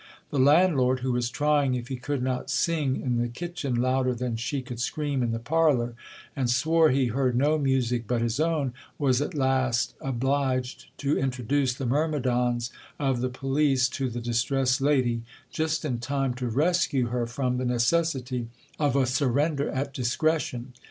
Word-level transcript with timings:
The 0.31 0.39
landlord, 0.39 1.01
who 1.01 1.11
was 1.11 1.29
trying 1.29 1.75
if 1.75 1.87
he 1.89 1.95
could 1.95 2.23
not 2.23 2.49
sing 2.49 2.99
in 3.03 3.17
the 3.21 3.27
kitchen 3.27 3.75
louder 3.75 4.15
than 4.15 4.35
she 4.35 4.63
could 4.63 4.79
scream 4.79 5.21
in 5.21 5.29
the 5.29 5.37
parlour, 5.37 5.93
and 6.35 6.49
swore 6.49 6.89
he 6.89 7.09
heard 7.09 7.35
no 7.35 7.59
music 7.59 8.07
but 8.07 8.19
his 8.19 8.39
own, 8.39 8.73
was 8.97 9.21
at 9.21 9.35
last 9.35 9.93
obliged 10.01 10.87
to 10.97 11.19
introduce 11.19 11.75
the 11.75 11.85
myrmidons 11.85 12.71
of 12.97 13.21
the 13.21 13.29
police 13.29 13.87
to 13.89 14.09
the 14.09 14.21
distressed 14.21 14.81
lady, 14.81 15.21
just 15.51 15.85
in 15.85 15.99
time 15.99 16.33
to 16.33 16.47
rescue 16.47 17.09
her 17.09 17.27
from 17.27 17.57
the 17.57 17.65
necessity 17.65 18.47
of 18.79 18.95
a 18.95 19.05
surrender 19.05 19.69
at 19.69 19.93
discretion. 19.93 20.73